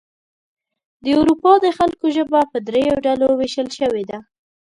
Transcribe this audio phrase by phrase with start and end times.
[1.03, 4.17] د اروپا د خلکو ژبه په دریو ډلو ویشل شوې ده.